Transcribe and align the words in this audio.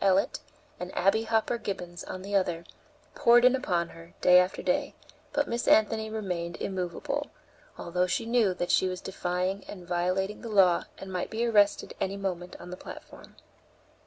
Ellet, 0.03 0.39
and 0.79 0.91
Abby 0.97 1.25
Hopper 1.25 1.59
Gibbons, 1.59 2.03
on 2.03 2.23
the 2.23 2.35
other, 2.35 2.65
poured 3.13 3.45
in 3.45 3.55
upon 3.55 3.89
her, 3.89 4.15
day 4.19 4.39
after 4.39 4.63
day; 4.63 4.95
but 5.31 5.47
Miss 5.47 5.67
Anthony 5.67 6.09
remained 6.09 6.55
immovable, 6.57 7.29
although 7.77 8.07
she 8.07 8.25
knew 8.25 8.55
that 8.55 8.71
she 8.71 8.87
was 8.87 8.99
defying 8.99 9.63
and 9.67 9.87
violating 9.87 10.41
the 10.41 10.49
law 10.49 10.85
and 10.97 11.13
might 11.13 11.29
be 11.29 11.45
arrested 11.45 11.93
any 12.01 12.17
moment 12.17 12.55
on 12.59 12.71
the 12.71 12.77
platform. 12.77 13.35